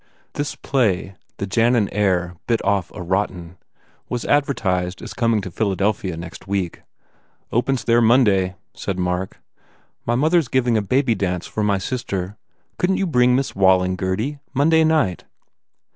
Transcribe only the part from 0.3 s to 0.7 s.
This